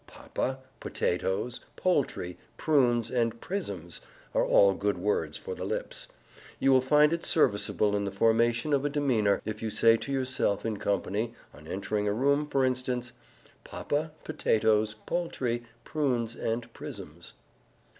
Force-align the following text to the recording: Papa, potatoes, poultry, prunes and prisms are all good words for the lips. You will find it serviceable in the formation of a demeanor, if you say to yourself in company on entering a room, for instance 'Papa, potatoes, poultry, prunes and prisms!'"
Papa, 0.07 0.57
potatoes, 0.79 1.59
poultry, 1.75 2.35
prunes 2.57 3.11
and 3.11 3.39
prisms 3.39 4.01
are 4.33 4.43
all 4.43 4.73
good 4.73 4.97
words 4.97 5.37
for 5.37 5.53
the 5.53 5.63
lips. 5.63 6.07
You 6.57 6.71
will 6.71 6.81
find 6.81 7.13
it 7.13 7.23
serviceable 7.23 7.95
in 7.95 8.05
the 8.05 8.11
formation 8.11 8.73
of 8.73 8.83
a 8.83 8.89
demeanor, 8.89 9.43
if 9.45 9.61
you 9.61 9.69
say 9.69 9.97
to 9.97 10.11
yourself 10.11 10.65
in 10.65 10.77
company 10.77 11.35
on 11.53 11.67
entering 11.67 12.07
a 12.07 12.13
room, 12.13 12.47
for 12.47 12.65
instance 12.65 13.13
'Papa, 13.63 14.09
potatoes, 14.23 14.95
poultry, 15.05 15.65
prunes 15.83 16.35
and 16.35 16.73
prisms!'" 16.73 17.35